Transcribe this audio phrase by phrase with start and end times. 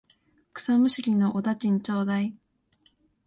[0.55, 2.35] 草むしりのお駄賃ちょうだい。